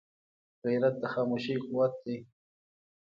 غیرت 0.65 0.95
د 0.99 1.03
خاموشۍ 1.13 1.55
قوت 1.65 1.93
دی 2.03 2.17